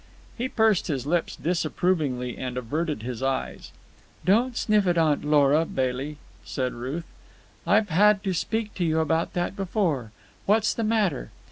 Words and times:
He 0.35 0.49
pursed 0.49 0.87
his 0.87 1.05
lips 1.05 1.35
disapprovingly 1.35 2.35
and 2.35 2.57
averted 2.57 3.03
his 3.03 3.21
eyes. 3.21 3.71
"Don't 4.25 4.57
sniff 4.57 4.87
at 4.87 4.97
Aunt 4.97 5.23
Lora, 5.23 5.63
Bailey," 5.63 6.17
said 6.43 6.73
Ruth. 6.73 7.05
"I've 7.67 7.89
had 7.89 8.23
to 8.23 8.33
speak 8.33 8.73
to 8.73 8.83
you 8.83 8.99
about 8.99 9.33
that 9.33 9.55
before. 9.55 10.11
What's 10.47 10.73
the 10.73 10.83
matter? 10.83 11.29